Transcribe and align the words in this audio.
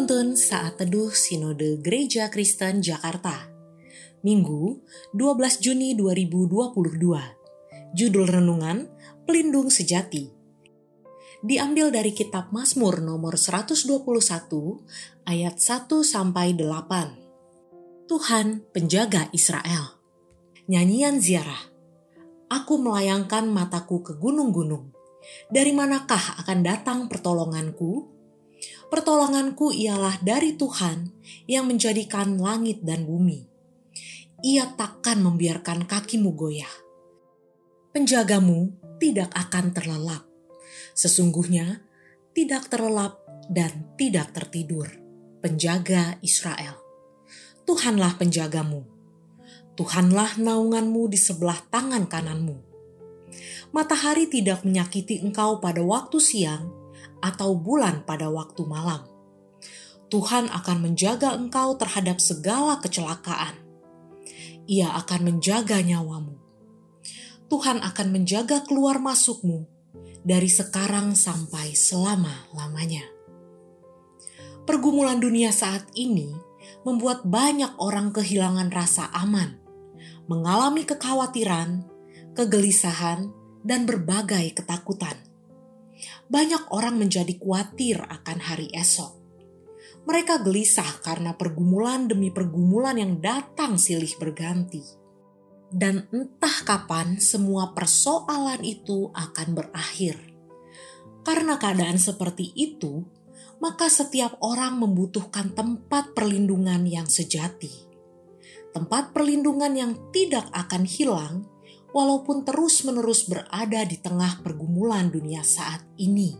Penuntun 0.00 0.32
Saat 0.32 0.80
Teduh 0.80 1.12
Sinode 1.12 1.76
Gereja 1.84 2.32
Kristen 2.32 2.80
Jakarta. 2.80 3.52
Minggu 4.24 4.80
12 5.12 5.60
Juni 5.60 5.92
2022 5.92 6.88
Judul 7.92 8.24
Renungan 8.24 8.88
Pelindung 9.28 9.68
Sejati. 9.68 10.24
Diambil 11.44 11.92
dari 11.92 12.16
kitab 12.16 12.48
Mazmur 12.48 13.04
nomor 13.04 13.36
121 13.36 13.76
ayat 15.28 15.60
1 15.60 15.92
sampai 16.00 16.56
8 16.56 18.08
Tuhan 18.08 18.64
penjaga 18.72 19.28
Israel. 19.36 20.00
Nyanyian 20.64 21.20
ziarah. 21.20 21.60
Aku 22.48 22.80
melayangkan 22.80 23.44
mataku 23.52 24.00
ke 24.00 24.16
gunung-gunung. 24.16 24.96
Dari 25.52 25.76
manakah 25.76 26.40
akan 26.40 26.58
datang 26.64 27.04
pertolonganku? 27.04 28.19
Pertolonganku 28.90 29.70
ialah 29.70 30.18
dari 30.18 30.58
Tuhan 30.58 31.14
yang 31.46 31.70
menjadikan 31.70 32.42
langit 32.42 32.82
dan 32.82 33.06
bumi. 33.06 33.46
Ia 34.42 34.74
takkan 34.74 35.22
membiarkan 35.22 35.86
kakimu 35.86 36.34
goyah. 36.34 36.74
Penjagamu 37.94 38.74
tidak 38.98 39.30
akan 39.30 39.70
terlelap. 39.70 40.26
Sesungguhnya 40.98 41.86
tidak 42.34 42.66
terlelap 42.66 43.22
dan 43.46 43.94
tidak 43.94 44.34
tertidur. 44.34 44.90
Penjaga 45.38 46.18
Israel. 46.26 46.74
Tuhanlah 47.62 48.18
penjagamu. 48.18 48.82
Tuhanlah 49.78 50.34
naunganmu 50.42 51.06
di 51.06 51.16
sebelah 51.16 51.62
tangan 51.70 52.10
kananmu. 52.10 52.58
Matahari 53.70 54.26
tidak 54.26 54.66
menyakiti 54.66 55.22
engkau 55.22 55.62
pada 55.62 55.78
waktu 55.78 56.18
siang, 56.18 56.79
atau 57.20 57.52
bulan 57.54 58.02
pada 58.08 58.32
waktu 58.32 58.64
malam. 58.64 59.04
Tuhan 60.10 60.50
akan 60.50 60.78
menjaga 60.82 61.38
engkau 61.38 61.78
terhadap 61.78 62.18
segala 62.18 62.82
kecelakaan. 62.82 63.54
Ia 64.66 64.90
akan 64.98 65.20
menjaga 65.22 65.78
nyawamu. 65.78 66.34
Tuhan 67.46 67.78
akan 67.82 68.08
menjaga 68.10 68.66
keluar 68.66 68.98
masukmu 68.98 69.70
dari 70.26 70.50
sekarang 70.50 71.14
sampai 71.14 71.78
selama-lamanya. 71.78 73.06
Pergumulan 74.66 75.22
dunia 75.22 75.54
saat 75.54 75.86
ini 75.94 76.34
membuat 76.82 77.26
banyak 77.26 77.78
orang 77.78 78.10
kehilangan 78.14 78.70
rasa 78.70 79.10
aman, 79.14 79.58
mengalami 80.26 80.86
kekhawatiran, 80.86 81.86
kegelisahan, 82.34 83.30
dan 83.62 83.86
berbagai 83.86 84.58
ketakutan 84.58 85.29
banyak 86.28 86.70
orang 86.72 87.00
menjadi 87.00 87.36
khawatir 87.38 88.00
akan 88.00 88.38
hari 88.40 88.68
esok. 88.74 89.20
Mereka 90.08 90.40
gelisah 90.42 91.04
karena 91.04 91.36
pergumulan 91.36 92.08
demi 92.08 92.32
pergumulan 92.32 92.96
yang 92.96 93.20
datang 93.20 93.76
silih 93.76 94.10
berganti. 94.16 94.82
Dan 95.70 96.10
entah 96.10 96.66
kapan 96.66 97.22
semua 97.22 97.70
persoalan 97.76 98.64
itu 98.66 99.12
akan 99.14 99.48
berakhir. 99.54 100.18
Karena 101.22 101.60
keadaan 101.60 102.00
seperti 102.00 102.50
itu, 102.58 103.06
maka 103.60 103.92
setiap 103.92 104.40
orang 104.40 104.80
membutuhkan 104.80 105.52
tempat 105.52 106.16
perlindungan 106.16 106.88
yang 106.88 107.06
sejati. 107.06 107.86
Tempat 108.72 109.12
perlindungan 109.12 109.72
yang 109.76 109.92
tidak 110.10 110.48
akan 110.50 110.88
hilang 110.88 111.46
walaupun 111.90 112.46
terus-menerus 112.46 113.26
berada 113.26 113.82
di 113.86 113.98
tengah 113.98 114.42
pergumulan 114.42 115.10
dunia 115.10 115.42
saat 115.42 115.84
ini. 115.98 116.34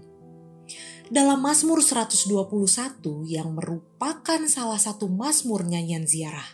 Dalam 1.10 1.42
Mazmur 1.42 1.82
121 1.82 3.26
yang 3.26 3.50
merupakan 3.58 4.40
salah 4.46 4.78
satu 4.78 5.10
Mazmur 5.10 5.66
nyanyian 5.66 6.06
ziarah. 6.06 6.46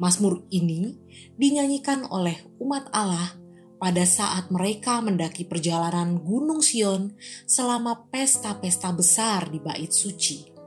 Mazmur 0.00 0.48
ini 0.48 0.96
dinyanyikan 1.36 2.08
oleh 2.08 2.38
umat 2.64 2.88
Allah 2.96 3.36
pada 3.78 4.02
saat 4.08 4.50
mereka 4.50 4.98
mendaki 5.04 5.46
perjalanan 5.46 6.18
Gunung 6.18 6.64
Sion 6.64 7.14
selama 7.44 8.08
pesta-pesta 8.10 8.90
besar 8.90 9.52
di 9.52 9.60
bait 9.62 9.92
suci. 9.92 10.57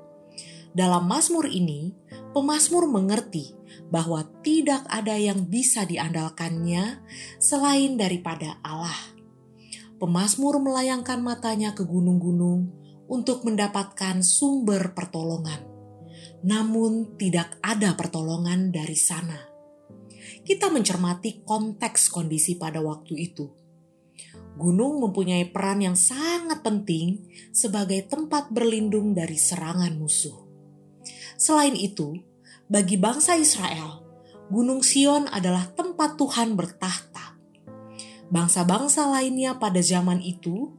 Dalam 0.72 1.04
Mazmur 1.04 1.52
ini, 1.52 1.92
pemazmur 2.32 2.88
mengerti 2.88 3.52
bahwa 3.92 4.24
tidak 4.40 4.88
ada 4.88 5.20
yang 5.20 5.52
bisa 5.52 5.84
diandalkannya 5.84 7.04
selain 7.44 8.00
daripada 8.00 8.56
Allah. 8.64 8.96
Pemazmur 10.00 10.64
melayangkan 10.64 11.20
matanya 11.20 11.76
ke 11.76 11.84
gunung-gunung 11.84 12.72
untuk 13.12 13.44
mendapatkan 13.44 14.24
sumber 14.24 14.96
pertolongan, 14.96 15.60
namun 16.48 17.20
tidak 17.20 17.60
ada 17.60 17.92
pertolongan 18.00 18.72
dari 18.72 18.96
sana. 18.96 19.52
Kita 20.42 20.72
mencermati 20.72 21.44
konteks 21.44 22.08
kondisi 22.08 22.56
pada 22.56 22.80
waktu 22.80 23.14
itu. 23.20 23.46
Gunung 24.56 25.04
mempunyai 25.04 25.52
peran 25.52 25.84
yang 25.84 26.00
sangat 26.00 26.64
penting 26.64 27.28
sebagai 27.52 28.08
tempat 28.08 28.48
berlindung 28.56 29.12
dari 29.12 29.36
serangan 29.36 30.00
musuh. 30.00 30.51
Selain 31.42 31.74
itu, 31.74 32.22
bagi 32.70 33.02
bangsa 33.02 33.34
Israel, 33.34 34.06
Gunung 34.54 34.86
Sion 34.86 35.26
adalah 35.26 35.74
tempat 35.74 36.14
Tuhan 36.14 36.54
bertahta. 36.54 37.34
Bangsa-bangsa 38.30 39.10
lainnya 39.10 39.58
pada 39.58 39.82
zaman 39.82 40.22
itu 40.22 40.70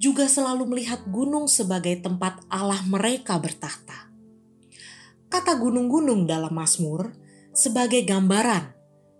juga 0.00 0.24
selalu 0.24 0.72
melihat 0.72 1.04
gunung 1.12 1.52
sebagai 1.52 2.00
tempat 2.00 2.40
Allah 2.48 2.80
mereka 2.88 3.36
bertahta. 3.36 4.08
Kata 5.28 5.52
gunung-gunung 5.60 6.24
dalam 6.24 6.56
Mazmur 6.56 7.12
sebagai 7.52 8.00
gambaran 8.08 8.72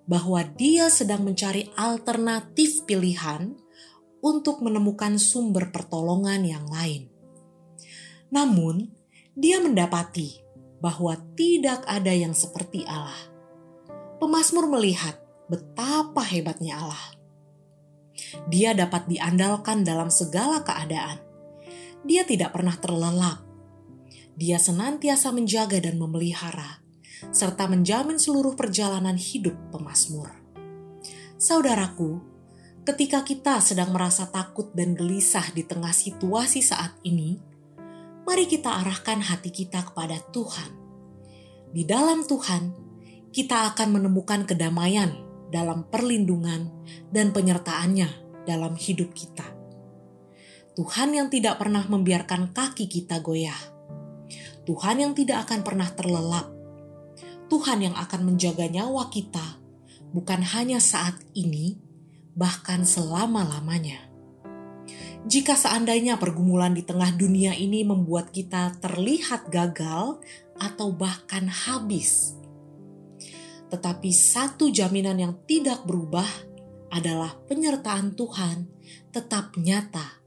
bahwa 0.09 0.41
dia 0.49 0.89
sedang 0.89 1.29
mencari 1.29 1.69
alternatif 1.77 2.89
pilihan 2.89 3.53
untuk 4.25 4.65
menemukan 4.65 5.21
sumber 5.21 5.69
pertolongan 5.69 6.41
yang 6.41 6.65
lain. 6.73 7.13
Namun, 8.33 8.89
dia 9.37 9.61
mendapati 9.61 10.46
bahwa 10.87 11.19
tidak 11.35 11.83
ada 11.91 12.15
yang 12.15 12.31
seperti 12.31 12.87
Allah. 12.87 13.27
Pemasmur 14.23 14.71
melihat 14.71 15.19
betapa 15.51 16.23
hebatnya 16.23 16.79
Allah. 16.79 17.19
Dia 18.47 18.71
dapat 18.71 19.11
diandalkan 19.11 19.83
dalam 19.83 20.15
segala 20.15 20.63
keadaan. 20.63 21.19
Dia 22.07 22.23
tidak 22.23 22.55
pernah 22.55 22.79
terlelap. 22.79 23.43
Dia 24.39 24.63
senantiasa 24.63 25.35
menjaga 25.35 25.83
dan 25.83 25.99
memelihara, 25.99 26.79
serta 27.35 27.67
menjamin 27.67 28.23
seluruh 28.23 28.55
perjalanan 28.55 29.19
hidup 29.19 29.59
pemasmur. 29.75 30.31
Saudaraku, 31.35 32.23
ketika 32.87 33.27
kita 33.27 33.59
sedang 33.59 33.91
merasa 33.91 34.31
takut 34.31 34.71
dan 34.71 34.95
gelisah 34.95 35.51
di 35.51 35.67
tengah 35.67 35.91
situasi 35.91 36.63
saat 36.63 36.95
ini, 37.03 37.56
mari 38.27 38.51
kita 38.51 38.83
arahkan 38.83 39.23
hati 39.23 39.55
kita 39.55 39.87
kepada 39.87 40.19
Tuhan. 40.35 40.75
Di 41.71 41.87
dalam 41.87 42.27
Tuhan, 42.27 42.75
kita 43.31 43.71
akan 43.73 44.03
menemukan 44.03 44.43
kedamaian 44.43 45.15
dalam 45.55 45.87
perlindungan 45.87 46.67
dan 47.15 47.31
penyertaannya 47.31 48.11
dalam 48.43 48.75
hidup 48.75 49.15
kita. 49.15 49.47
Tuhan 50.75 51.15
yang 51.15 51.31
tidak 51.31 51.63
pernah 51.63 51.87
membiarkan 51.87 52.51
kaki 52.51 52.91
kita 52.91 53.23
goyah. 53.23 53.57
Tuhan 54.67 55.07
yang 55.07 55.13
tidak 55.15 55.47
akan 55.47 55.63
pernah 55.63 55.89
terlelap. 55.95 56.51
Tuhan 57.47 57.79
yang 57.79 57.95
akan 57.95 58.27
menjaga 58.27 58.67
nyawa 58.67 59.07
kita, 59.07 59.63
bukan 60.11 60.43
hanya 60.43 60.83
saat 60.83 61.15
ini, 61.39 61.79
bahkan 62.35 62.83
selama-lamanya. 62.83 64.06
Jika 65.27 65.59
seandainya 65.59 66.23
pergumulan 66.23 66.71
di 66.71 66.87
tengah 66.87 67.11
dunia 67.11 67.51
ini 67.51 67.83
membuat 67.83 68.31
kita 68.31 68.79
terlihat 68.79 69.51
gagal 69.51 70.23
atau 70.55 70.95
bahkan 70.95 71.51
habis, 71.51 72.39
tetapi 73.67 74.15
satu 74.15 74.71
jaminan 74.71 75.19
yang 75.19 75.35
tidak 75.51 75.83
berubah 75.83 76.31
adalah 76.95 77.35
penyertaan 77.51 78.15
Tuhan 78.15 78.71
tetap 79.11 79.59
nyata, 79.59 80.23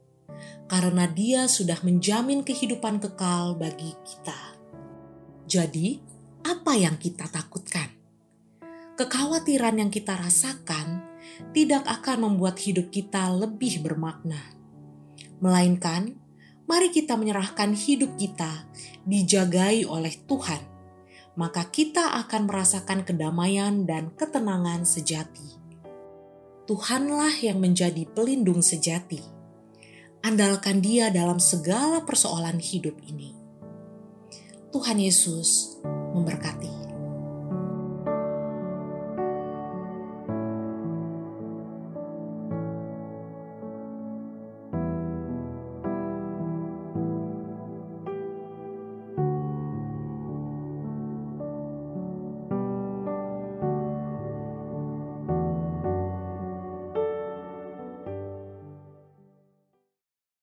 karena 0.67 1.07
Dia 1.07 1.47
sudah 1.47 1.79
menjamin 1.79 2.43
kehidupan 2.43 2.99
kekal 2.99 3.55
bagi 3.55 3.95
kita. 4.03 4.59
Jadi, 5.47 5.95
apa 6.43 6.75
yang 6.75 6.99
kita 6.99 7.31
takutkan? 7.31 7.87
Kekhawatiran 8.99 9.79
yang 9.79 9.87
kita 9.87 10.19
rasakan 10.19 11.07
tidak 11.55 11.87
akan 11.87 12.27
membuat 12.27 12.59
hidup 12.59 12.91
kita 12.91 13.31
lebih 13.31 13.79
bermakna 13.79 14.58
melainkan 15.39 16.15
mari 16.69 16.93
kita 16.93 17.17
menyerahkan 17.17 17.73
hidup 17.73 18.13
kita 18.15 18.69
dijagai 19.03 19.89
oleh 19.89 20.13
Tuhan, 20.29 20.61
maka 21.33 21.65
kita 21.65 22.19
akan 22.23 22.45
merasakan 22.45 23.01
kedamaian 23.01 23.89
dan 23.89 24.13
ketenangan 24.13 24.85
sejati. 24.85 25.57
Tuhanlah 26.69 27.33
yang 27.41 27.57
menjadi 27.57 28.05
pelindung 28.05 28.61
sejati. 28.61 29.25
Andalkan 30.21 30.85
Dia 30.85 31.09
dalam 31.09 31.41
segala 31.41 32.05
persoalan 32.05 32.61
hidup 32.61 32.93
ini. 33.09 33.33
Tuhan 34.69 35.01
Yesus 35.01 35.81
memberkati. 36.13 36.78